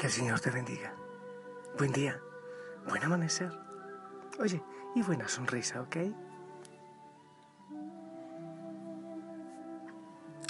Que 0.00 0.06
el 0.06 0.12
Señor 0.14 0.40
te 0.40 0.50
bendiga. 0.50 0.94
Buen 1.76 1.92
día, 1.92 2.18
buen 2.88 3.04
amanecer. 3.04 3.52
Oye, 4.38 4.64
y 4.94 5.02
buena 5.02 5.28
sonrisa, 5.28 5.82
¿ok? 5.82 5.96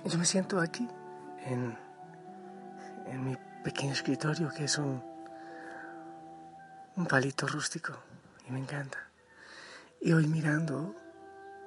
Yo 0.05 0.19
me 0.19 0.25
siento 0.25 0.61
aquí, 0.61 0.89
en, 1.47 1.77
en 3.07 3.25
mi 3.25 3.37
pequeño 3.65 3.91
escritorio, 3.93 4.51
que 4.51 4.67
es 4.67 4.79
un, 4.79 5.03
un 6.95 7.07
palito 7.07 7.49
rústico, 7.49 7.95
y 8.47 8.53
me 8.53 8.61
encanta. 8.61 8.99
Y 10.01 10.13
hoy 10.13 10.29
mirando 10.29 10.95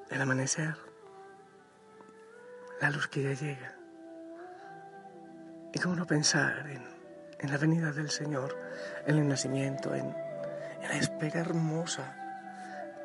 el 0.10 0.22
amanecer, 0.22 0.78
la 2.80 2.92
luz 2.92 3.08
que 3.08 3.24
ya 3.24 3.34
llega. 3.34 3.76
Y 5.74 5.80
cómo 5.80 5.98
no 5.98 6.08
pensar 6.08 6.66
en 6.70 6.93
en 7.44 7.52
la 7.52 7.58
venida 7.58 7.92
del 7.92 8.10
Señor, 8.10 8.58
en 9.06 9.18
el 9.18 9.28
nacimiento, 9.28 9.94
en, 9.94 10.16
la 10.82 10.98
espera 10.98 11.40
hermosa 11.40 12.16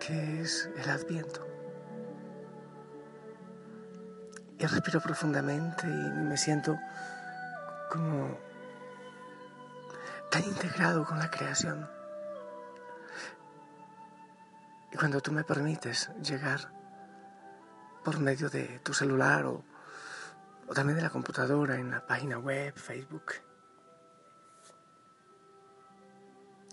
que 0.01 0.41
es 0.41 0.69
el 0.77 0.91
adviento. 0.91 1.47
Y 4.59 4.67
respiro 4.67 5.01
profundamente 5.01 5.87
y 5.87 5.91
me 5.91 6.37
siento 6.37 6.77
como 7.91 8.39
tan 10.31 10.45
integrado 10.45 11.05
con 11.05 11.19
la 11.19 11.31
creación. 11.31 11.89
Y 14.93 14.97
cuando 14.97 15.21
tú 15.21 15.31
me 15.31 15.45
permites 15.45 16.11
llegar 16.21 16.73
por 18.05 18.19
medio 18.19 18.51
de 18.51 18.81
tu 18.81 18.93
celular 18.93 19.47
o, 19.47 19.65
o 20.67 20.75
también 20.75 20.97
de 20.97 21.03
la 21.03 21.11
computadora 21.11 21.77
en 21.77 21.91
la 21.91 22.07
página 22.07 22.39
web, 22.39 22.75
Facebook, 22.75 23.35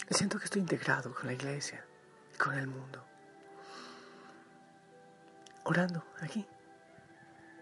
Siento 0.09 0.37
que 0.37 0.45
estoy 0.45 0.61
integrado 0.61 1.13
con 1.13 1.25
la 1.25 1.33
iglesia 1.33 1.85
y 2.33 2.37
con 2.37 2.53
el 2.53 2.67
mundo. 2.67 3.03
Orando 5.63 6.05
aquí, 6.21 6.47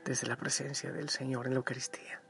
desde 0.03 0.27
la 0.27 0.35
presencia 0.35 0.91
del 0.91 1.09
Señor 1.09 1.47
en 1.47 1.53
la 1.53 1.57
Eucaristía. 1.57 2.21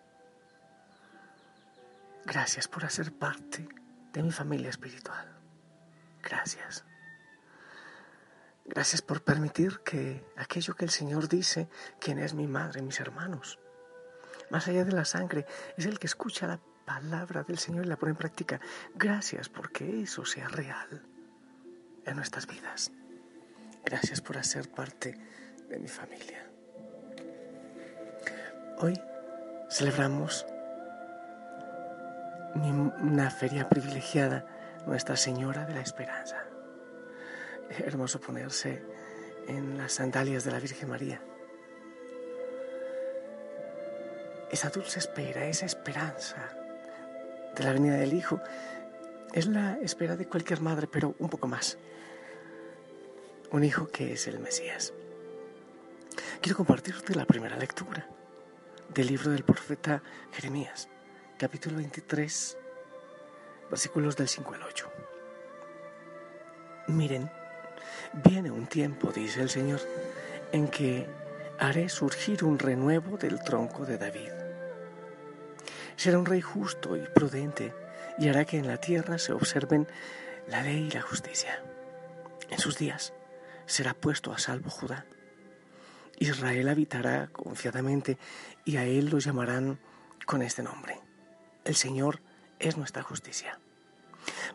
Gracias 2.25 2.67
por 2.67 2.85
hacer 2.85 3.11
parte 3.11 3.67
de 4.13 4.23
mi 4.23 4.31
familia 4.31 4.69
espiritual. 4.69 5.27
Gracias. 6.21 6.85
Gracias 8.65 9.01
por 9.01 9.23
permitir 9.23 9.79
que 9.79 10.23
aquello 10.37 10.75
que 10.75 10.85
el 10.85 10.91
Señor 10.91 11.27
dice, 11.27 11.67
quien 11.99 12.19
es 12.19 12.33
mi 12.33 12.47
madre, 12.47 12.81
mis 12.81 12.99
hermanos, 12.99 13.59
más 14.51 14.67
allá 14.67 14.85
de 14.85 14.93
la 14.93 15.05
sangre, 15.05 15.45
es 15.75 15.85
el 15.85 15.99
que 15.99 16.07
escucha 16.07 16.47
la 16.47 16.59
palabra 16.85 17.43
del 17.43 17.57
Señor 17.57 17.85
y 17.85 17.89
la 17.89 17.97
pone 17.97 18.11
en 18.11 18.17
práctica. 18.17 18.59
Gracias 18.95 19.49
porque 19.49 20.01
eso 20.01 20.25
sea 20.25 20.47
real 20.47 21.01
en 22.05 22.15
nuestras 22.15 22.47
vidas. 22.47 22.91
Gracias 23.85 24.21
por 24.21 24.37
hacer 24.37 24.69
parte 24.69 25.17
de 25.69 25.79
mi 25.79 25.87
familia. 25.87 26.45
Hoy 28.79 28.99
celebramos 29.69 30.45
una 32.55 33.29
feria 33.29 33.67
privilegiada, 33.67 34.45
Nuestra 34.85 35.15
Señora 35.15 35.65
de 35.65 35.73
la 35.73 35.81
Esperanza. 35.81 36.43
hermoso 37.69 38.19
ponerse 38.19 38.83
en 39.47 39.77
las 39.77 39.93
sandalias 39.93 40.43
de 40.43 40.51
la 40.51 40.59
Virgen 40.59 40.89
María. 40.89 41.21
Esa 44.51 44.69
dulce 44.69 44.99
espera, 44.99 45.45
esa 45.45 45.65
esperanza 45.65 46.62
de 47.55 47.63
la 47.63 47.73
venida 47.73 47.95
del 47.95 48.13
Hijo. 48.13 48.41
Es 49.33 49.47
la 49.47 49.77
espera 49.81 50.15
de 50.15 50.27
cualquier 50.27 50.61
madre, 50.61 50.87
pero 50.87 51.15
un 51.19 51.29
poco 51.29 51.47
más. 51.47 51.77
Un 53.51 53.63
hijo 53.63 53.87
que 53.87 54.13
es 54.13 54.27
el 54.27 54.39
Mesías. 54.39 54.93
Quiero 56.41 56.57
compartirte 56.57 57.15
la 57.15 57.25
primera 57.25 57.55
lectura 57.55 58.07
del 58.93 59.07
libro 59.07 59.31
del 59.31 59.43
profeta 59.43 60.03
Jeremías, 60.31 60.89
capítulo 61.37 61.77
23, 61.77 62.57
versículos 63.69 64.17
del 64.17 64.27
5 64.27 64.53
al 64.53 64.63
8. 64.63 64.91
Miren, 66.87 67.31
viene 68.25 68.51
un 68.51 68.67
tiempo, 68.67 69.11
dice 69.11 69.41
el 69.41 69.49
Señor, 69.49 69.79
en 70.51 70.67
que 70.67 71.07
haré 71.59 71.89
surgir 71.89 72.43
un 72.43 72.59
renuevo 72.59 73.17
del 73.17 73.41
tronco 73.41 73.85
de 73.85 73.97
David 73.97 74.42
Será 75.95 76.17
un 76.17 76.25
rey 76.25 76.41
justo 76.41 76.95
y 76.97 77.01
prudente 77.13 77.73
y 78.17 78.29
hará 78.29 78.45
que 78.45 78.57
en 78.57 78.67
la 78.67 78.77
tierra 78.77 79.17
se 79.17 79.33
observen 79.33 79.87
la 80.47 80.61
ley 80.61 80.87
y 80.87 80.91
la 80.91 81.01
justicia. 81.01 81.61
En 82.49 82.59
sus 82.59 82.77
días 82.77 83.13
será 83.65 83.93
puesto 83.93 84.31
a 84.31 84.39
salvo 84.39 84.69
Judá. 84.69 85.05
Israel 86.19 86.69
habitará 86.69 87.27
confiadamente 87.27 88.17
y 88.65 88.77
a 88.77 88.85
él 88.85 89.09
lo 89.09 89.19
llamarán 89.19 89.79
con 90.25 90.41
este 90.41 90.63
nombre. 90.63 90.99
El 91.65 91.75
Señor 91.75 92.21
es 92.59 92.77
nuestra 92.77 93.03
justicia. 93.03 93.59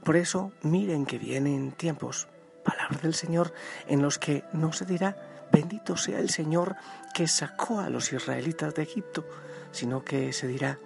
Por 0.05 0.17
eso 0.17 0.53
miren 0.63 1.05
que 1.05 1.19
vienen 1.19 1.73
tiempos, 1.73 2.29
palabra 2.65 2.99
del 3.03 3.15
Señor, 3.15 3.53
en 3.87 4.03
los 4.03 4.19
que 4.19 4.45
no 4.53 4.73
se 4.73 4.85
dirá, 4.85 5.17
bendito 5.53 5.97
sea 5.97 6.21
el 6.21 6.31
Señor 6.31 6.77
que 7.15 7.27
sacó 7.27 7.81
a 7.81 7.91
los 7.91 8.13
israelitas 8.13 8.75
de 8.75 8.83
Egipto, 8.83 9.27
sino 9.73 10.05
que 10.05 10.33
se 10.33 10.47
dirá, 10.47 10.79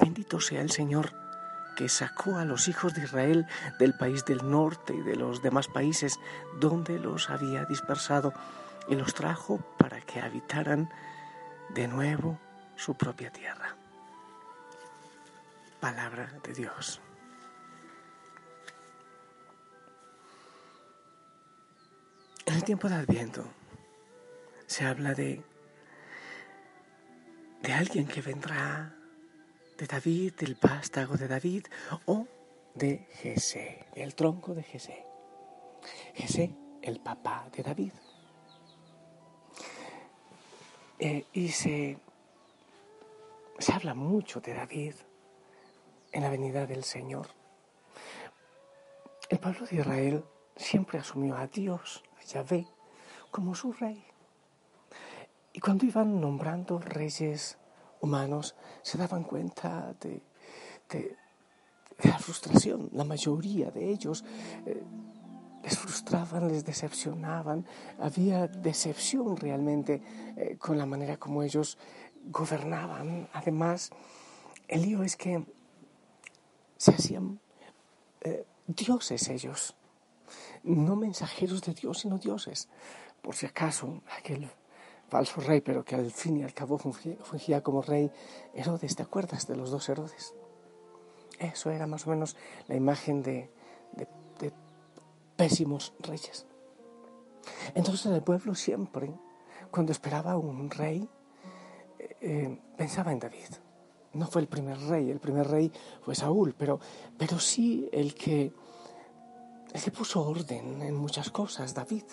Bendito 0.00 0.40
sea 0.40 0.60
el 0.60 0.70
Señor 0.70 1.12
que 1.76 1.88
sacó 1.88 2.38
a 2.38 2.44
los 2.44 2.66
hijos 2.66 2.94
de 2.94 3.04
Israel 3.04 3.46
del 3.78 3.94
país 3.94 4.24
del 4.24 4.50
norte 4.50 4.94
y 4.94 5.00
de 5.00 5.14
los 5.14 5.42
demás 5.42 5.68
países 5.68 6.18
donde 6.58 6.98
los 6.98 7.30
había 7.30 7.64
dispersado 7.66 8.32
y 8.88 8.96
los 8.96 9.14
trajo 9.14 9.58
para 9.78 10.00
que 10.00 10.20
habitaran 10.20 10.90
de 11.74 11.86
nuevo 11.86 12.38
su 12.74 12.96
propia 12.96 13.30
tierra. 13.30 13.76
Palabra 15.78 16.32
de 16.42 16.52
Dios. 16.52 17.00
En 22.46 22.54
el 22.54 22.64
tiempo 22.64 22.88
de 22.88 22.96
Adviento 22.96 23.44
se 24.66 24.84
habla 24.84 25.14
de, 25.14 25.44
de 27.62 27.72
alguien 27.72 28.08
que 28.08 28.20
vendrá 28.20 28.97
de 29.78 29.86
David, 29.86 30.34
del 30.34 30.56
vástago 30.56 31.16
de 31.16 31.28
David 31.28 31.66
o 32.06 32.26
de 32.74 33.06
Jesé, 33.22 33.86
el 33.94 34.14
tronco 34.16 34.52
de 34.54 34.64
Jesé. 34.64 35.06
Jesé, 36.14 36.52
el 36.82 37.00
papá 37.00 37.48
de 37.56 37.62
David. 37.62 37.92
Eh, 40.98 41.24
y 41.32 41.48
se, 41.50 41.96
se 43.58 43.72
habla 43.72 43.94
mucho 43.94 44.40
de 44.40 44.52
David 44.52 44.94
en 46.10 46.22
la 46.22 46.30
venida 46.30 46.66
del 46.66 46.82
Señor. 46.82 47.28
El 49.28 49.38
pueblo 49.38 49.64
de 49.66 49.76
Israel 49.76 50.24
siempre 50.56 50.98
asumió 50.98 51.36
a 51.36 51.46
Dios, 51.46 52.02
a 52.20 52.24
Yahvé, 52.24 52.66
como 53.30 53.54
su 53.54 53.72
rey. 53.72 54.04
Y 55.52 55.60
cuando 55.60 55.86
iban 55.86 56.20
nombrando 56.20 56.80
reyes 56.80 57.58
humanos 58.00 58.54
se 58.82 58.98
daban 58.98 59.24
cuenta 59.24 59.94
de, 60.00 60.22
la 62.02 62.18
frustración. 62.18 62.88
La 62.92 63.04
mayoría 63.04 63.70
de 63.70 63.90
ellos 63.90 64.24
eh, 64.66 64.82
les 65.62 65.78
frustraban, 65.78 66.48
les 66.48 66.64
decepcionaban. 66.64 67.66
Había 67.98 68.46
decepción 68.46 69.36
realmente 69.36 70.02
eh, 70.36 70.56
con 70.58 70.78
la 70.78 70.86
manera 70.86 71.16
como 71.16 71.42
ellos 71.42 71.76
gobernaban. 72.26 73.28
Además, 73.32 73.90
el 74.68 74.82
lío 74.82 75.02
es 75.02 75.16
que 75.16 75.44
se 76.76 76.92
hacían 76.92 77.40
eh, 78.20 78.46
dioses 78.66 79.28
ellos, 79.28 79.74
no 80.62 80.94
mensajeros 80.96 81.62
de 81.62 81.74
Dios, 81.74 82.00
sino 82.00 82.18
dioses. 82.18 82.68
Por 83.22 83.34
si 83.34 83.46
acaso, 83.46 84.02
aquel 84.16 84.48
falso 85.08 85.40
rey, 85.40 85.60
pero 85.60 85.84
que 85.84 85.94
al 85.94 86.10
fin 86.10 86.36
y 86.36 86.44
al 86.44 86.54
cabo 86.54 86.78
fungía, 86.78 87.62
como 87.62 87.82
rey 87.82 88.10
Herodes. 88.54 88.96
¿Te 88.96 89.02
acuerdas 89.02 89.46
de 89.46 89.56
los 89.56 89.70
dos 89.70 89.88
Herodes? 89.88 90.34
Eso 91.38 91.70
era 91.70 91.86
más 91.86 92.06
o 92.06 92.10
menos 92.10 92.36
la 92.66 92.76
imagen 92.76 93.22
de, 93.22 93.50
pésimos 95.36 95.94
reyes. 96.00 96.46
Entonces 97.74 98.06
el 98.06 98.22
pueblo 98.22 98.56
siempre, 98.56 99.12
cuando 99.70 99.92
esperaba 99.92 100.36
un 100.36 100.68
rey, 100.68 101.08
eh, 101.98 102.16
eh, 102.20 102.60
pensaba 102.76 103.12
en 103.12 103.20
David. 103.20 103.48
No 104.14 104.26
fue 104.26 104.42
el 104.42 104.48
primer 104.48 104.78
rey, 104.88 105.10
el 105.10 105.20
primer 105.20 105.46
rey 105.46 105.70
fue 106.02 106.16
Saúl, 106.16 106.56
pero, 106.58 106.80
pero 107.16 107.38
sí 107.38 107.88
el 107.92 108.14
que, 108.14 108.52
el 109.72 109.82
que 109.82 109.90
puso 109.92 110.22
orden 110.22 110.82
en 110.82 110.96
muchas 110.96 111.30
cosas, 111.30 111.72
David. 111.72 112.04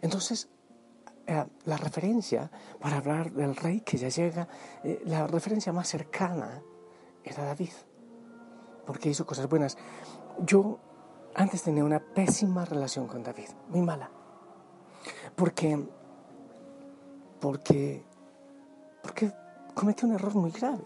Entonces 0.00 0.48
eh, 1.30 1.46
la 1.64 1.76
referencia 1.76 2.50
para 2.80 2.96
hablar 2.96 3.30
del 3.30 3.54
rey 3.54 3.82
que 3.82 3.96
ya 3.96 4.08
llega, 4.08 4.48
eh, 4.82 5.00
la 5.04 5.28
referencia 5.28 5.72
más 5.72 5.86
cercana 5.86 6.60
era 7.22 7.44
David. 7.44 7.70
porque 8.84 9.10
hizo 9.10 9.24
cosas 9.24 9.48
buenas. 9.48 9.78
Yo 10.44 10.80
antes 11.36 11.62
tenía 11.62 11.84
una 11.84 12.00
pésima 12.00 12.64
relación 12.64 13.06
con 13.06 13.22
David, 13.22 13.50
muy 13.68 13.82
mala. 13.82 14.10
Porque, 15.36 15.78
porque, 17.38 18.04
porque 19.00 19.32
cometí 19.74 20.06
un 20.06 20.14
error 20.14 20.34
muy 20.34 20.50
grave. 20.50 20.82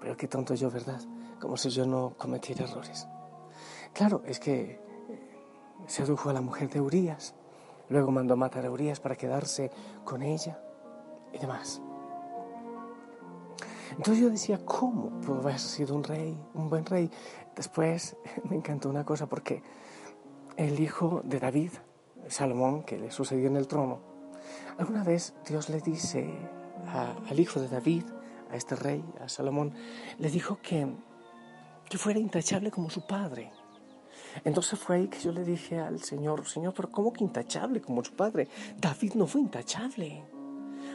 Pero 0.00 0.16
qué 0.16 0.26
tonto 0.26 0.54
yo, 0.54 0.70
¿verdad? 0.70 1.02
Como 1.38 1.58
si 1.58 1.68
yo 1.68 1.84
no 1.84 2.14
cometiera 2.16 2.64
errores. 2.64 3.06
Claro, 3.92 4.22
es 4.24 4.40
que 4.40 4.80
sedujo 5.86 6.30
a 6.30 6.32
la 6.32 6.40
mujer 6.40 6.70
de 6.70 6.80
Urias, 6.80 7.34
luego 7.88 8.10
mandó 8.10 8.36
matar 8.36 8.66
a 8.66 8.70
Urias 8.70 9.00
para 9.00 9.16
quedarse 9.16 9.70
con 10.04 10.22
ella 10.22 10.60
y 11.32 11.38
demás. 11.38 11.82
Entonces 13.90 14.22
yo 14.22 14.30
decía, 14.30 14.64
¿cómo 14.64 15.20
puedo 15.20 15.40
haber 15.40 15.58
sido 15.58 15.94
un 15.94 16.02
rey, 16.02 16.38
un 16.54 16.68
buen 16.68 16.84
rey? 16.84 17.10
Después 17.54 18.16
me 18.48 18.56
encantó 18.56 18.88
una 18.88 19.04
cosa 19.04 19.26
porque 19.26 19.62
el 20.56 20.80
hijo 20.80 21.22
de 21.24 21.38
David, 21.38 21.70
Salomón, 22.28 22.82
que 22.82 22.98
le 22.98 23.10
sucedió 23.10 23.46
en 23.48 23.56
el 23.56 23.68
trono, 23.68 24.00
alguna 24.78 25.04
vez 25.04 25.34
Dios 25.46 25.68
le 25.68 25.80
dice 25.80 26.32
al 26.86 27.40
hijo 27.40 27.60
de 27.60 27.68
David, 27.68 28.04
a 28.50 28.56
este 28.56 28.76
rey, 28.76 29.04
a 29.20 29.28
Salomón, 29.28 29.74
le 30.18 30.30
dijo 30.30 30.58
que, 30.62 30.86
que 31.88 31.98
fuera 31.98 32.18
intachable 32.18 32.70
como 32.70 32.90
su 32.90 33.06
padre. 33.06 33.52
Entonces 34.42 34.78
fue 34.78 34.96
ahí 34.96 35.08
que 35.08 35.20
yo 35.20 35.32
le 35.32 35.44
dije 35.44 35.78
al 35.78 36.00
Señor, 36.00 36.46
Señor, 36.46 36.74
pero 36.74 36.90
¿cómo 36.90 37.12
que 37.12 37.22
intachable 37.22 37.80
como 37.80 38.02
su 38.02 38.14
padre? 38.14 38.48
David 38.76 39.14
no 39.14 39.26
fue 39.26 39.40
intachable. 39.40 40.24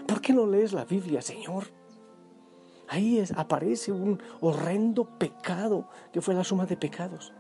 ¿Por 0.07 0.19
qué 0.21 0.33
no 0.33 0.45
lees 0.45 0.73
la 0.73 0.85
Biblia, 0.85 1.21
Señor? 1.21 1.65
Ahí 2.87 3.23
aparece 3.35 3.91
un 3.91 4.21
horrendo 4.41 5.05
pecado 5.05 5.87
que 6.11 6.21
fue 6.21 6.33
la 6.33 6.43
suma 6.43 6.65
de 6.65 6.75
pecados. 6.75 7.33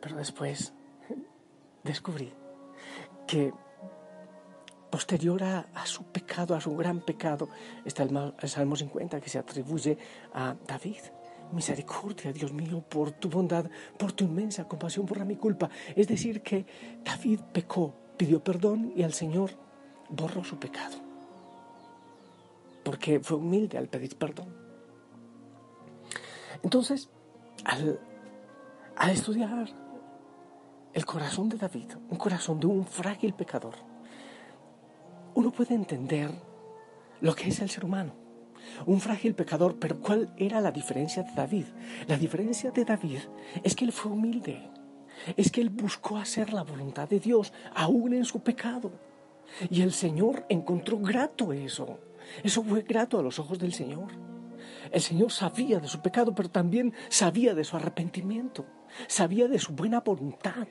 Pero 0.00 0.16
después 0.16 0.74
descubrí 1.82 2.32
que 3.26 3.52
posterior 4.90 5.42
a, 5.42 5.86
su 5.86 6.04
pecado, 6.04 6.54
a 6.54 6.60
su 6.60 6.76
gran 6.76 7.00
pecado, 7.00 7.48
está 7.84 8.04
el, 8.04 8.34
el 8.40 8.48
Salmo 8.48 8.76
50 8.76 9.20
que 9.20 9.28
se 9.28 9.38
atribuye 9.38 9.98
a 10.32 10.54
David. 10.68 11.00
Misericordia, 11.52 12.32
Dios 12.32 12.52
mío, 12.52 12.82
por 12.88 13.12
tu 13.12 13.28
bondad, 13.28 13.70
por 13.98 14.12
tu 14.12 14.24
inmensa 14.24 14.66
compasión, 14.66 15.06
por 15.06 15.18
la 15.18 15.24
mi 15.24 15.36
culpa. 15.36 15.70
Es 15.94 16.08
decir, 16.08 16.42
que 16.42 16.66
David 17.04 17.40
pecó, 17.52 17.94
pidió 18.16 18.42
perdón 18.42 18.92
y 18.96 19.02
el 19.02 19.12
Señor 19.12 19.50
borró 20.10 20.42
su 20.44 20.58
pecado 20.58 21.04
porque 22.84 23.18
fue 23.18 23.38
humilde 23.38 23.78
al 23.78 23.88
pedir 23.88 24.16
perdón. 24.16 24.54
Entonces, 26.62 27.10
al, 27.64 27.98
estudiar 29.10 29.68
el 30.92 31.06
corazón 31.06 31.48
de 31.48 31.56
David, 31.56 31.94
un 32.08 32.18
corazón 32.18 32.60
de 32.60 32.66
un 32.66 32.86
frágil 32.86 33.34
pecador, 33.34 33.74
uno 35.34 35.50
puede 35.50 35.74
entender 35.74 36.30
lo 37.20 37.34
que 37.34 37.48
es 37.48 37.60
el 37.60 37.70
ser 37.70 37.84
humano. 37.84 38.12
Un 38.86 39.00
frágil 39.00 39.34
pecador, 39.34 39.76
pero 39.78 40.00
¿cuál 40.00 40.32
era 40.36 40.60
la 40.60 40.70
diferencia 40.70 41.22
de 41.22 41.32
David? 41.34 41.66
La 42.06 42.16
diferencia 42.16 42.70
de 42.70 42.84
David 42.84 43.20
es 43.62 43.74
que 43.74 43.84
él 43.84 43.92
fue 43.92 44.12
humilde, 44.12 44.70
es 45.36 45.50
que 45.50 45.60
él 45.60 45.70
buscó 45.70 46.16
hacer 46.16 46.52
la 46.52 46.62
voluntad 46.62 47.08
de 47.08 47.20
Dios, 47.20 47.52
aún 47.74 48.14
en 48.14 48.24
su 48.24 48.40
pecado. 48.40 48.92
Y 49.70 49.82
el 49.82 49.92
Señor 49.92 50.46
encontró 50.48 50.98
grato 50.98 51.52
eso. 51.52 51.98
Eso 52.42 52.62
fue 52.62 52.82
grato 52.82 53.18
a 53.18 53.22
los 53.22 53.38
ojos 53.38 53.58
del 53.58 53.72
Señor. 53.72 54.08
El 54.90 55.00
Señor 55.00 55.30
sabía 55.30 55.78
de 55.80 55.88
su 55.88 56.00
pecado, 56.00 56.34
pero 56.34 56.50
también 56.50 56.94
sabía 57.08 57.54
de 57.54 57.64
su 57.64 57.76
arrepentimiento, 57.76 58.66
sabía 59.06 59.48
de 59.48 59.58
su 59.58 59.74
buena 59.74 60.00
voluntad. 60.00 60.68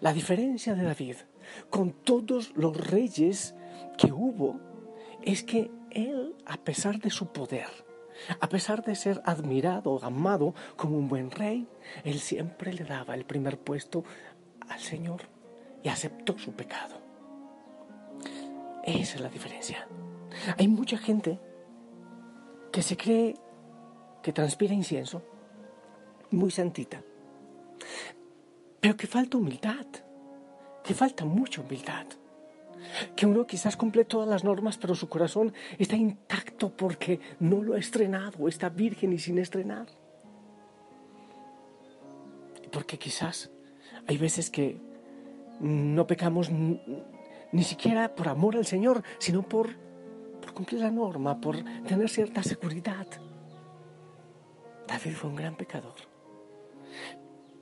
La 0.00 0.12
diferencia 0.12 0.74
de 0.74 0.84
David 0.84 1.16
con 1.70 1.92
todos 1.92 2.52
los 2.56 2.76
reyes 2.76 3.54
que 3.98 4.12
hubo 4.12 4.60
es 5.22 5.42
que 5.42 5.70
él, 5.94 6.34
a 6.46 6.56
pesar 6.56 6.98
de 6.98 7.10
su 7.10 7.26
poder, 7.32 7.68
a 8.40 8.48
pesar 8.48 8.84
de 8.84 8.94
ser 8.94 9.22
admirado, 9.24 9.98
amado 10.02 10.54
como 10.76 10.96
un 10.96 11.08
buen 11.08 11.30
rey, 11.30 11.66
él 12.04 12.18
siempre 12.20 12.72
le 12.72 12.84
daba 12.84 13.14
el 13.14 13.24
primer 13.24 13.58
puesto 13.58 14.04
al 14.68 14.80
Señor 14.80 15.22
y 15.82 15.88
aceptó 15.88 16.38
su 16.38 16.52
pecado. 16.52 17.00
Esa 18.84 19.16
es 19.16 19.20
la 19.20 19.28
diferencia. 19.28 19.86
Hay 20.58 20.68
mucha 20.68 20.98
gente 20.98 21.38
que 22.70 22.82
se 22.82 22.96
cree 22.96 23.34
que 24.22 24.32
transpira 24.32 24.74
incienso, 24.74 25.22
muy 26.30 26.50
santita, 26.50 27.02
pero 28.80 28.96
que 28.96 29.06
falta 29.06 29.36
humildad, 29.36 29.86
que 30.82 30.94
falta 30.94 31.24
mucha 31.24 31.60
humildad. 31.60 32.06
Que 33.16 33.26
uno 33.26 33.46
quizás 33.46 33.76
cumple 33.76 34.04
todas 34.04 34.28
las 34.28 34.44
normas, 34.44 34.78
pero 34.78 34.94
su 34.94 35.08
corazón 35.08 35.52
está 35.78 35.96
intacto 35.96 36.74
porque 36.74 37.20
no 37.40 37.62
lo 37.62 37.74
ha 37.74 37.78
estrenado, 37.78 38.48
está 38.48 38.68
virgen 38.68 39.12
y 39.12 39.18
sin 39.18 39.38
estrenar. 39.38 39.86
Porque 42.70 42.98
quizás 42.98 43.50
hay 44.06 44.18
veces 44.18 44.50
que 44.50 44.80
no 45.60 46.06
pecamos 46.06 46.50
ni 46.50 47.62
siquiera 47.62 48.14
por 48.14 48.28
amor 48.28 48.56
al 48.56 48.66
Señor, 48.66 49.02
sino 49.18 49.42
por 49.42 49.70
por 50.42 50.52
cumplir 50.52 50.80
la 50.80 50.90
norma, 50.90 51.40
por 51.40 51.56
tener 51.86 52.10
cierta 52.10 52.42
seguridad. 52.42 53.06
David 54.86 55.12
fue 55.12 55.30
un 55.30 55.36
gran 55.36 55.56
pecador, 55.56 55.94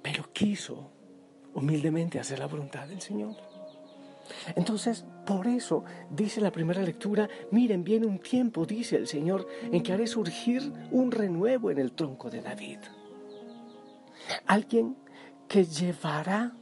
pero 0.03 0.33
quiso 0.33 0.91
humildemente 1.55 2.19
hacer 2.19 2.39
la 2.39 2.47
voluntad 2.47 2.89
del 2.89 3.01
Señor. 3.01 3.37
Entonces, 4.55 5.05
por 5.27 5.47
eso 5.47 5.85
dice 6.11 6.41
la 6.41 6.53
primera 6.53 6.83
lectura, 6.83 7.29
miren, 7.51 7.85
viene 7.85 8.07
un 8.07 8.19
tiempo, 8.19 8.67
dice 8.67 8.97
el 8.97 9.07
Señor, 9.07 9.47
en 9.63 9.83
que 9.83 9.93
haré 9.93 10.07
surgir 10.07 10.73
un 10.91 11.11
renuevo 11.11 11.71
en 11.71 11.79
el 11.79 11.93
tronco 11.93 12.31
de 12.31 12.43
David. 12.43 12.79
Alguien 14.47 14.97
que 15.49 15.65
llevará 15.65 16.53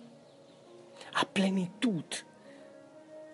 a 1.15 1.25
plenitud 1.27 2.05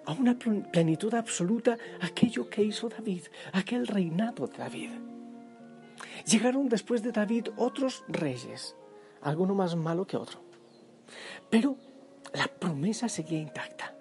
a 0.06 0.12
una 0.12 0.38
plenitud 0.38 1.14
absoluta 1.14 1.78
aquello 2.00 2.48
que 2.50 2.62
hizo 2.62 2.88
David, 2.88 3.22
aquel 3.52 3.86
reinado 3.86 4.46
de 4.46 4.58
David. 4.58 4.90
Llegaron 6.26 6.68
después 6.68 7.02
de 7.02 7.12
David 7.12 7.48
otros 7.56 8.04
reyes, 8.08 8.76
alguno 9.22 9.54
más 9.54 9.76
malo 9.76 10.06
que 10.06 10.16
otro. 10.16 10.40
Pero 11.50 11.76
la 12.32 12.48
promesa 12.48 13.08
seguía 13.08 13.38
intacta. 13.38 13.93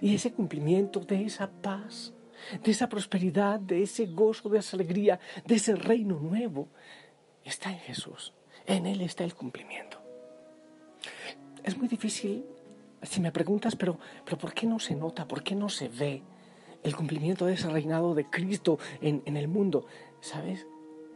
Y 0.00 0.14
ese 0.14 0.32
cumplimiento 0.32 1.00
de 1.00 1.24
esa 1.24 1.50
paz, 1.50 2.12
de 2.62 2.70
esa 2.70 2.88
prosperidad, 2.88 3.60
de 3.60 3.82
ese 3.82 4.06
gozo, 4.06 4.48
de 4.48 4.58
esa 4.58 4.76
alegría, 4.76 5.18
de 5.44 5.54
ese 5.54 5.74
reino 5.74 6.18
nuevo, 6.18 6.68
está 7.44 7.70
en 7.70 7.78
Jesús. 7.78 8.32
En 8.66 8.86
Él 8.86 9.00
está 9.00 9.24
el 9.24 9.34
cumplimiento. 9.34 9.98
Es 11.62 11.76
muy 11.76 11.88
difícil 11.88 12.44
si 13.02 13.20
me 13.20 13.32
preguntas, 13.32 13.76
pero, 13.76 13.98
pero 14.24 14.38
¿por 14.38 14.52
qué 14.54 14.66
no 14.66 14.78
se 14.78 14.94
nota? 14.94 15.26
¿Por 15.26 15.42
qué 15.42 15.54
no 15.54 15.68
se 15.68 15.88
ve 15.88 16.22
el 16.82 16.96
cumplimiento 16.96 17.46
de 17.46 17.54
ese 17.54 17.68
reinado 17.68 18.14
de 18.14 18.28
Cristo 18.28 18.78
en, 19.00 19.22
en 19.26 19.36
el 19.36 19.48
mundo? 19.48 19.86
¿Sabes? 20.20 20.66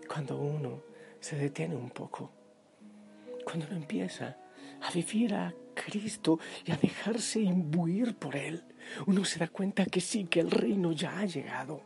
Cuando 0.07 0.39
uno 0.39 0.83
se 1.21 1.37
detiene 1.37 1.77
un 1.77 1.91
poco, 1.91 2.31
cuando 3.45 3.67
uno 3.67 3.77
empieza 3.77 4.37
a 4.83 4.91
vivir 4.91 5.35
a 5.35 5.55
Cristo 5.85 6.39
y 6.65 6.73
a 6.73 6.77
dejarse 6.77 7.41
imbuir 7.41 8.17
por 8.17 8.37
Él, 8.37 8.65
uno 9.07 9.25
se 9.25 9.39
da 9.39 9.49
cuenta 9.49 9.87
que 9.87 10.01
sí, 10.01 10.25
que 10.25 10.41
el 10.41 10.51
reino 10.51 10.93
ya 10.93 11.19
ha 11.19 11.27
llegado. 11.27 11.83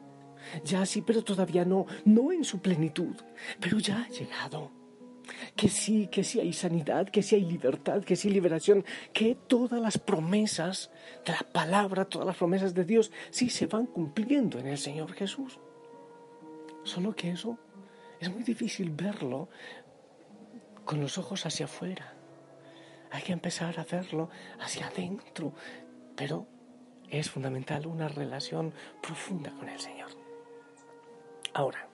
Ya 0.64 0.84
sí, 0.86 1.02
pero 1.02 1.22
todavía 1.22 1.64
no, 1.64 1.86
no 2.04 2.32
en 2.32 2.44
su 2.44 2.60
plenitud, 2.60 3.14
pero 3.60 3.78
ya 3.78 4.02
ha 4.02 4.08
llegado 4.08 4.82
que 5.56 5.68
sí, 5.68 6.08
que 6.08 6.24
sí 6.24 6.40
hay 6.40 6.52
sanidad, 6.52 7.08
que 7.08 7.22
sí 7.22 7.36
hay 7.36 7.44
libertad, 7.44 8.02
que 8.02 8.16
sí 8.16 8.30
liberación, 8.30 8.84
que 9.12 9.34
todas 9.34 9.80
las 9.80 9.98
promesas 9.98 10.90
de 11.24 11.32
la 11.32 11.52
palabra, 11.52 12.04
todas 12.04 12.26
las 12.26 12.36
promesas 12.36 12.74
de 12.74 12.84
Dios, 12.84 13.12
sí 13.30 13.48
se 13.50 13.66
van 13.66 13.86
cumpliendo 13.86 14.58
en 14.58 14.66
el 14.66 14.78
Señor 14.78 15.12
Jesús. 15.12 15.58
Solo 16.84 17.14
que 17.14 17.30
eso 17.30 17.58
es 18.20 18.30
muy 18.30 18.42
difícil 18.42 18.90
verlo 18.90 19.48
con 20.84 21.00
los 21.00 21.18
ojos 21.18 21.46
hacia 21.46 21.66
afuera. 21.66 22.16
Hay 23.12 23.22
que 23.22 23.32
empezar 23.32 23.78
a 23.78 23.84
verlo 23.84 24.30
hacia 24.58 24.86
adentro, 24.86 25.52
pero 26.16 26.46
es 27.10 27.30
fundamental 27.30 27.86
una 27.86 28.08
relación 28.08 28.72
profunda 29.02 29.50
con 29.52 29.68
el 29.68 29.78
Señor. 29.78 30.10
Ahora, 31.52 31.86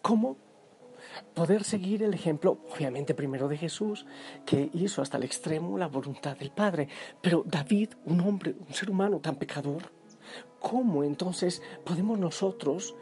¿cómo 0.00 0.38
poder 1.34 1.64
seguir 1.64 2.02
el 2.02 2.14
ejemplo, 2.14 2.58
obviamente 2.74 3.14
primero 3.14 3.46
de 3.46 3.58
Jesús, 3.58 4.06
que 4.46 4.70
hizo 4.72 5.02
hasta 5.02 5.18
el 5.18 5.24
extremo 5.24 5.76
la 5.76 5.88
voluntad 5.88 6.36
del 6.36 6.50
Padre, 6.50 6.88
pero 7.20 7.42
David, 7.44 7.90
un 8.06 8.20
hombre, 8.20 8.54
un 8.66 8.72
ser 8.72 8.90
humano 8.90 9.20
tan 9.20 9.36
pecador, 9.36 9.92
¿cómo 10.58 11.04
entonces 11.04 11.62
podemos 11.84 12.18
nosotros 12.18 12.94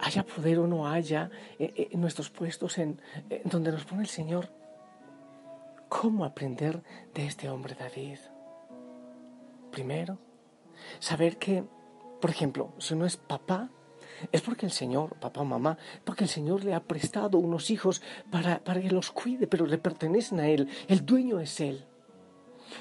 haya 0.00 0.26
poder 0.26 0.58
o 0.58 0.66
no 0.66 0.88
haya 0.88 1.30
eh, 1.60 1.72
eh, 1.76 1.88
en 1.92 2.00
nuestros 2.00 2.30
puestos 2.30 2.78
en, 2.78 3.00
en 3.30 3.48
donde 3.48 3.70
nos 3.70 3.84
pone 3.84 4.02
el 4.02 4.08
Señor, 4.08 4.48
¿cómo 6.00 6.24
aprender 6.24 6.82
de 7.14 7.26
este 7.26 7.50
hombre 7.50 7.76
David? 7.78 8.18
Primero, 9.70 10.18
saber 10.98 11.36
que, 11.36 11.64
por 12.20 12.30
ejemplo, 12.30 12.72
si 12.78 12.94
uno 12.94 13.04
es 13.04 13.18
papá, 13.18 13.70
es 14.30 14.40
porque 14.40 14.66
el 14.66 14.72
Señor, 14.72 15.16
papá 15.20 15.42
o 15.42 15.44
mamá, 15.44 15.76
porque 16.04 16.24
el 16.24 16.30
Señor 16.30 16.64
le 16.64 16.74
ha 16.74 16.82
prestado 16.82 17.38
unos 17.38 17.70
hijos 17.70 18.00
para, 18.30 18.64
para 18.64 18.80
que 18.80 18.90
los 18.90 19.10
cuide, 19.10 19.46
pero 19.46 19.66
le 19.66 19.78
pertenecen 19.78 20.40
a 20.40 20.48
Él, 20.48 20.68
el 20.88 21.04
dueño 21.04 21.40
es 21.40 21.60
Él. 21.60 21.84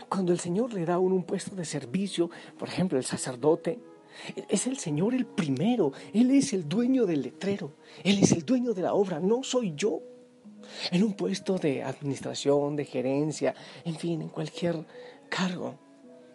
Cuando 0.07 0.31
el 0.31 0.39
Señor 0.39 0.73
le 0.73 0.85
da 0.85 0.97
uno 0.97 1.15
un 1.15 1.23
puesto 1.23 1.55
de 1.55 1.65
servicio, 1.65 2.29
por 2.57 2.69
ejemplo, 2.69 2.97
el 2.97 3.03
sacerdote, 3.03 3.79
es 4.47 4.67
el 4.67 4.77
Señor 4.77 5.13
el 5.13 5.25
primero, 5.25 5.91
Él 6.13 6.31
es 6.31 6.53
el 6.53 6.67
dueño 6.67 7.05
del 7.05 7.23
letrero, 7.23 7.73
Él 8.03 8.19
es 8.19 8.31
el 8.31 8.45
dueño 8.45 8.73
de 8.73 8.83
la 8.83 8.93
obra, 8.93 9.19
no 9.19 9.43
soy 9.43 9.73
yo. 9.75 10.01
En 10.91 11.03
un 11.03 11.13
puesto 11.13 11.57
de 11.57 11.83
administración, 11.83 12.75
de 12.75 12.85
gerencia, 12.85 13.55
en 13.85 13.95
fin, 13.95 14.21
en 14.21 14.29
cualquier 14.29 14.85
cargo, 15.29 15.75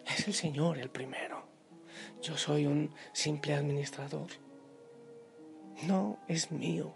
es 0.05 0.27
el 0.27 0.33
Señor 0.33 0.77
el 0.77 0.89
primero. 0.89 1.43
Yo 2.21 2.37
soy 2.37 2.65
un 2.65 2.91
simple 3.13 3.53
administrador. 3.53 4.27
No 5.87 6.17
es 6.27 6.51
mío. 6.51 6.93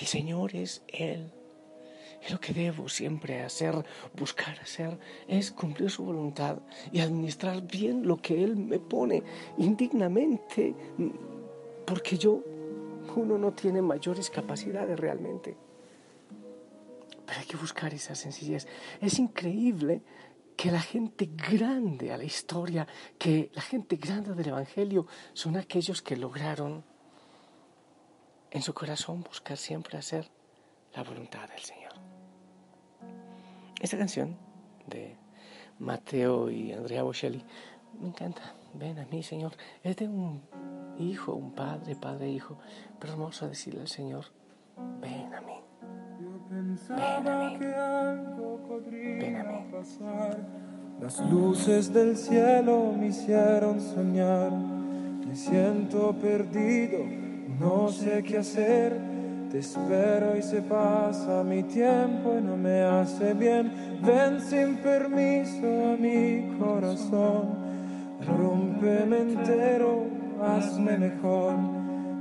El 0.00 0.06
Señor 0.06 0.54
es 0.54 0.82
Él. 0.88 1.32
Y 2.26 2.32
lo 2.32 2.38
que 2.38 2.52
debo 2.52 2.88
siempre 2.88 3.42
hacer, 3.42 3.74
buscar 4.16 4.58
hacer, 4.60 4.96
es 5.26 5.50
cumplir 5.50 5.90
su 5.90 6.04
voluntad 6.04 6.58
y 6.92 7.00
administrar 7.00 7.62
bien 7.62 8.06
lo 8.06 8.18
que 8.18 8.44
Él 8.44 8.56
me 8.56 8.78
pone 8.78 9.22
indignamente, 9.58 10.74
porque 11.84 12.16
yo, 12.16 12.44
uno 13.16 13.36
no 13.38 13.52
tiene 13.52 13.82
mayores 13.82 14.30
capacidades 14.30 14.98
realmente. 14.98 15.56
Hay 17.38 17.46
que 17.46 17.56
buscar 17.56 17.92
esa 17.94 18.14
sencillez. 18.14 18.66
Es 19.00 19.18
increíble 19.18 20.02
que 20.56 20.70
la 20.70 20.80
gente 20.80 21.30
grande 21.32 22.12
a 22.12 22.18
la 22.18 22.24
historia, 22.24 22.86
que 23.18 23.50
la 23.54 23.62
gente 23.62 23.96
grande 23.96 24.34
del 24.34 24.48
Evangelio 24.48 25.06
son 25.32 25.56
aquellos 25.56 26.02
que 26.02 26.16
lograron 26.16 26.84
en 28.50 28.62
su 28.62 28.74
corazón 28.74 29.22
buscar 29.22 29.56
siempre 29.56 29.98
hacer 29.98 30.30
la 30.94 31.02
voluntad 31.02 31.48
del 31.48 31.60
Señor. 31.60 31.92
Esta 33.80 33.96
canción 33.96 34.36
de 34.86 35.16
Mateo 35.78 36.50
y 36.50 36.72
Andrea 36.72 37.02
Bocelli 37.02 37.44
me 38.00 38.08
encanta. 38.08 38.54
Ven 38.74 38.98
a 38.98 39.06
mí, 39.06 39.22
Señor. 39.22 39.52
Es 39.82 39.96
de 39.96 40.08
un 40.08 40.42
hijo, 40.98 41.34
un 41.34 41.54
padre, 41.54 41.96
padre, 41.96 42.30
hijo. 42.30 42.58
Pero 42.98 43.14
hermoso 43.14 43.48
decirle 43.48 43.80
al 43.80 43.88
Señor, 43.88 44.26
ven 45.00 45.34
a 45.34 45.40
mí. 45.40 45.71
Ven 46.50 46.78
a 46.88 47.50
mí. 47.50 47.56
Ven 49.18 49.36
a 49.36 49.42
mí. 49.42 49.52
Las 51.00 51.20
luces 51.30 51.92
del 51.92 52.16
cielo 52.16 52.92
me 52.98 53.08
hicieron 53.08 53.80
soñar. 53.80 54.52
Me 55.26 55.34
siento 55.34 56.12
perdido 56.12 57.22
no 57.60 57.88
sé 57.88 58.22
qué 58.22 58.38
hacer, 58.38 58.98
te 59.50 59.58
espero 59.58 60.36
y 60.36 60.42
se 60.42 60.62
pasa 60.62 61.44
mi 61.44 61.62
tiempo 61.62 62.34
y 62.38 62.42
no 62.42 62.56
me 62.56 62.82
hace 62.82 63.34
bien. 63.34 63.70
Ven 64.02 64.40
sin 64.40 64.76
permiso 64.76 65.92
a 65.92 65.96
mi 65.96 66.56
corazón, 66.58 67.56
rompeme 68.26 69.18
entero, 69.18 70.06
hazme 70.42 70.98
mejor, 70.98 71.54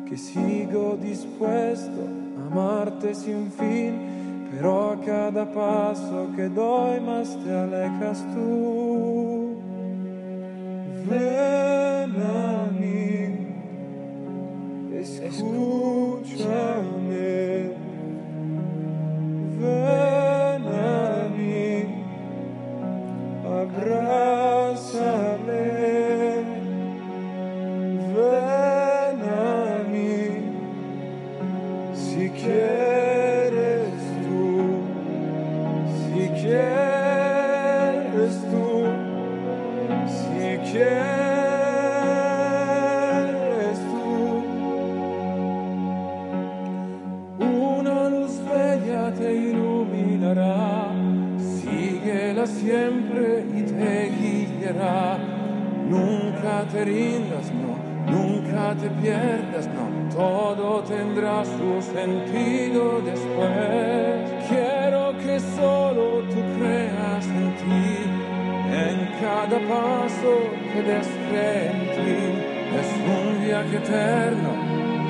que 0.05 0.17
sigo 0.17 0.97
dispuesto 1.01 2.20
amarte 2.51 3.15
sin 3.15 3.49
fin, 3.51 4.47
pero 4.51 4.91
a 4.91 5.01
cada 5.01 5.49
paso 5.51 6.27
que 6.35 6.49
doy 6.49 6.99
más 6.99 7.37
te 7.43 7.49
alejas 7.49 8.25
tú. 8.33 9.55
Ven 11.09 12.11
a 12.21 12.69
mí 12.77 12.91
escúchame, 15.01 15.80
siempre 52.45 53.45
y 53.55 53.63
te 53.63 54.11
guiará. 54.59 55.17
Nunca 55.89 56.65
te 56.71 56.85
rindas, 56.85 57.51
no, 57.51 57.75
nunca 58.11 58.75
te 58.75 58.89
pierdas, 59.01 59.67
no, 59.67 60.15
todo 60.15 60.81
tendrá 60.83 61.43
su 61.43 61.81
sentido 61.81 63.01
después. 63.01 64.31
Quiero 64.47 65.17
que 65.17 65.39
solo 65.39 66.21
tú 66.29 66.41
creas 66.57 67.25
en 67.25 67.55
ti, 67.61 67.97
en 68.71 68.97
cada 69.21 69.59
paso 69.67 70.33
que 70.71 70.81
des 70.81 71.07
en 71.33 71.77
ti. 71.95 72.51
Es 72.79 72.89
un 73.17 73.45
viaje 73.45 73.77
eterno, 73.77 74.51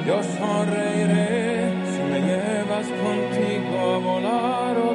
yo 0.07 0.23
sonreiré 0.23 1.73
si 1.91 2.01
me 2.11 2.19
llevas 2.21 2.87
contigo 2.87 3.77
a 3.79 3.97
volar 3.99 4.90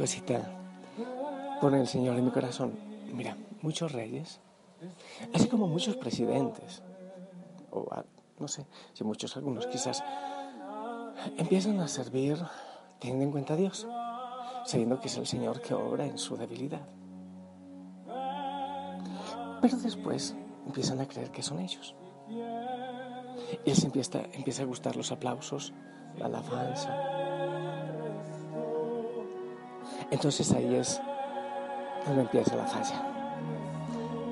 cosita 0.00 0.40
pone 1.60 1.78
el 1.78 1.86
Señor 1.86 2.16
en 2.16 2.24
mi 2.24 2.30
corazón. 2.30 2.72
Mira, 3.12 3.36
muchos 3.60 3.92
reyes, 3.92 4.40
así 5.34 5.46
como 5.46 5.66
muchos 5.66 5.94
presidentes, 5.96 6.82
o 7.70 7.86
no 8.38 8.48
sé, 8.48 8.64
si 8.94 9.04
muchos, 9.04 9.36
algunos 9.36 9.66
quizás, 9.66 10.02
empiezan 11.36 11.78
a 11.80 11.86
servir 11.86 12.38
teniendo 12.98 13.26
en 13.26 13.30
cuenta 13.30 13.52
a 13.52 13.56
Dios, 13.58 13.86
sabiendo 14.64 14.98
que 15.00 15.08
es 15.08 15.18
el 15.18 15.26
Señor 15.26 15.60
que 15.60 15.74
obra 15.74 16.06
en 16.06 16.16
su 16.16 16.34
debilidad. 16.38 16.88
Pero 19.60 19.76
después 19.76 20.34
empiezan 20.64 21.00
a 21.00 21.06
creer 21.06 21.30
que 21.30 21.42
son 21.42 21.60
ellos. 21.60 21.94
Y 23.66 23.68
les 23.68 23.84
empieza, 23.84 24.20
empieza 24.32 24.62
a 24.62 24.66
gustar 24.66 24.96
los 24.96 25.12
aplausos, 25.12 25.74
la 26.16 26.24
alabanza, 26.24 27.19
entonces 30.10 30.50
ahí 30.52 30.74
es 30.74 31.00
donde 32.06 32.22
empieza 32.22 32.56
la 32.56 32.66
falla. 32.66 33.02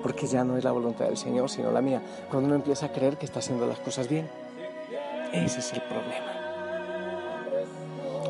Porque 0.02 0.26
ya 0.26 0.44
no 0.44 0.56
es 0.56 0.64
la 0.64 0.72
voluntad 0.72 1.06
del 1.06 1.16
Señor, 1.16 1.50
sino 1.50 1.70
la 1.70 1.80
mía. 1.80 2.02
Cuando 2.30 2.46
uno 2.46 2.56
empieza 2.56 2.86
a 2.86 2.92
creer 2.92 3.16
que 3.16 3.26
está 3.26 3.40
haciendo 3.40 3.66
las 3.66 3.78
cosas 3.78 4.08
bien. 4.08 4.28
Ese 5.32 5.58
es 5.60 5.72
el 5.72 5.82
problema. 5.82 6.32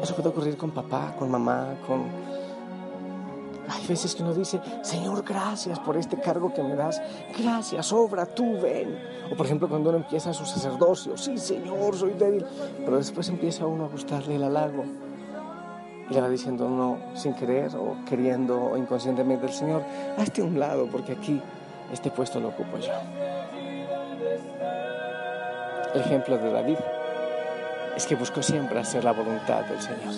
Eso 0.03 0.15
puede 0.15 0.29
ocurrir 0.29 0.57
con 0.57 0.71
papá, 0.71 1.15
con 1.19 1.31
mamá, 1.31 1.77
con... 1.87 2.05
Hay 3.69 3.87
veces 3.87 4.15
que 4.15 4.23
uno 4.23 4.33
dice, 4.33 4.61
Señor, 4.83 5.23
gracias 5.23 5.79
por 5.81 5.97
este 5.97 6.19
cargo 6.19 6.55
que 6.55 6.63
me 6.63 6.75
das. 6.75 7.03
Gracias, 7.39 7.93
obra, 7.93 8.25
tú 8.25 8.59
ven. 8.61 8.99
O 9.31 9.37
por 9.37 9.45
ejemplo, 9.45 9.69
cuando 9.69 9.91
uno 9.91 9.99
empieza 9.99 10.33
su 10.33 10.47
sacerdocio, 10.47 11.19
sí, 11.19 11.37
Señor, 11.37 11.95
soy 11.95 12.15
débil. 12.15 12.47
Pero 12.79 12.97
después 12.97 13.29
empieza 13.29 13.67
uno 13.67 13.85
a 13.85 13.89
gustarle 13.89 14.37
el 14.37 14.45
halago 14.45 14.85
y 16.11 16.15
le 16.15 16.21
va 16.21 16.29
diciendo 16.29 16.67
uno 16.67 16.99
sin 17.15 17.35
querer 17.35 17.75
o 17.77 17.97
queriendo 18.09 18.61
o 18.61 18.77
inconscientemente 18.77 19.47
el 19.47 19.53
Señor, 19.53 19.83
hazte 20.17 20.43
un 20.43 20.59
lado 20.59 20.87
porque 20.91 21.13
aquí 21.13 21.41
este 21.93 22.11
puesto 22.11 22.41
lo 22.41 22.49
ocupo 22.49 22.79
yo. 22.79 22.93
El 25.95 26.01
ejemplo 26.01 26.39
de 26.39 26.53
David 26.53 26.77
es 27.97 28.07
que 28.07 28.15
buscó 28.15 28.43
siempre 28.43 28.79
hacer 28.79 29.05
la 29.05 29.13
voluntad 29.13 29.65
del 29.65 29.81
Señor, 29.81 30.15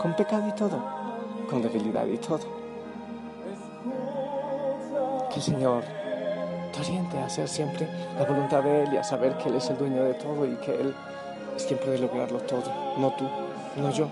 con 0.00 0.14
pecado 0.14 0.48
y 0.48 0.52
todo, 0.52 0.82
con 1.50 1.62
debilidad 1.62 2.06
y 2.06 2.18
todo. 2.18 2.40
Que 5.30 5.36
el 5.36 5.42
Señor 5.42 5.82
te 6.72 6.80
oriente 6.80 7.18
a 7.18 7.26
hacer 7.26 7.48
siempre 7.48 7.88
la 8.18 8.24
voluntad 8.24 8.62
de 8.62 8.84
Él 8.84 8.94
y 8.94 8.96
a 8.96 9.04
saber 9.04 9.36
que 9.36 9.48
Él 9.48 9.56
es 9.56 9.68
el 9.70 9.78
dueño 9.78 10.02
de 10.02 10.14
todo 10.14 10.46
y 10.46 10.56
que 10.56 10.80
Él 10.80 10.94
es 11.56 11.64
quien 11.64 11.78
puede 11.78 11.98
lograrlo 11.98 12.38
todo, 12.40 12.72
no 12.98 13.12
tú, 13.16 13.24
no 13.76 13.90
yo. 13.90 14.08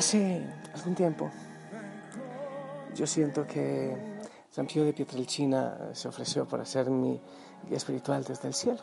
Hace 0.00 0.42
algún 0.74 0.94
tiempo 0.94 1.30
yo 2.94 3.06
siento 3.06 3.46
que 3.46 3.94
San 4.50 4.66
Pío 4.66 4.82
de 4.82 4.94
Pietrelcina 4.94 5.90
se 5.92 6.08
ofreció 6.08 6.48
para 6.48 6.64
ser 6.64 6.88
mi 6.88 7.20
guía 7.68 7.76
espiritual 7.76 8.24
desde 8.24 8.48
el 8.48 8.54
cielo. 8.54 8.80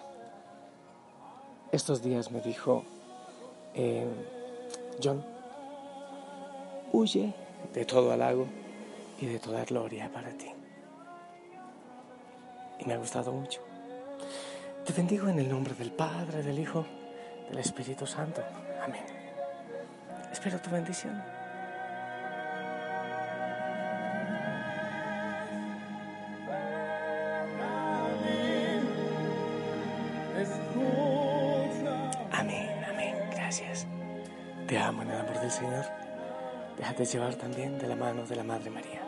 Estos 1.72 2.04
días 2.04 2.30
me 2.30 2.40
dijo, 2.40 2.84
eh, 3.74 4.06
John, 5.02 5.26
huye 6.94 7.34
de 7.74 7.84
todo 7.84 8.12
halago 8.12 8.46
y 9.20 9.26
de 9.26 9.40
toda 9.40 9.66
gloria 9.66 10.12
para 10.12 10.30
ti. 10.30 10.52
Y 12.78 12.86
me 12.86 12.94
ha 12.94 12.98
gustado 12.98 13.32
mucho. 13.32 13.62
Te 14.86 14.94
bendigo 14.94 15.28
en 15.30 15.40
el 15.40 15.50
nombre 15.50 15.74
del 15.74 15.92
Padre, 15.94 16.44
del 16.44 16.60
Hijo, 16.60 16.86
del 17.50 17.58
Espíritu 17.58 18.06
Santo. 18.06 18.44
Amén. 18.86 19.27
Espero 20.32 20.60
tu 20.60 20.70
bendición. 20.70 21.22
Amén, 32.32 32.70
amén. 32.88 33.16
Gracias. 33.32 33.88
Te 34.68 34.78
amo 34.78 35.02
en 35.02 35.12
el 35.12 35.22
amor 35.22 35.40
del 35.40 35.52
Señor. 35.52 35.86
Déjate 36.78 37.06
llevar 37.06 37.36
también 37.36 37.80
de 37.80 37.88
la 37.88 37.96
mano 37.96 38.26
de 38.26 38.36
la 38.36 38.44
Madre 38.44 38.70
María. 38.70 39.02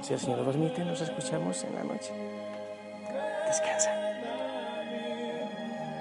Si 0.00 0.14
el 0.14 0.20
Señor 0.20 0.38
lo 0.38 0.44
permite, 0.44 0.84
nos 0.84 1.00
escuchamos 1.00 1.64
en 1.64 1.74
la 1.74 1.84
noche. 1.84 2.12
Descansa. 3.46 3.90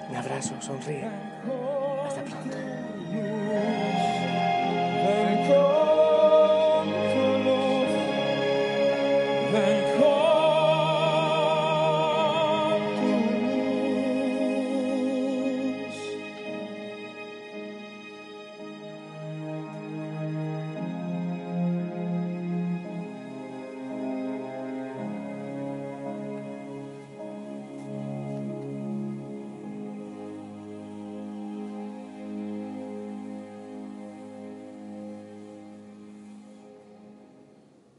Un 0.10 0.16
abrazo, 0.16 0.54
sonríe. 0.62 1.10
Hasta 2.08 2.24
pronto. 2.24 2.79
you. 3.12 3.79